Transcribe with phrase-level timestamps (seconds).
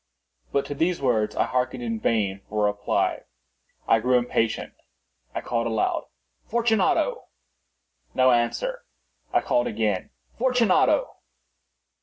[0.51, 3.21] But to these words I hearkened in vain for a reply.
[3.87, 4.73] I grew impatient.
[5.35, 6.05] I called aloud—
[6.47, 7.25] "Fortunato!"
[8.15, 8.83] No answer.
[9.31, 10.09] I called again—
[10.39, 11.17] "Fortunato!"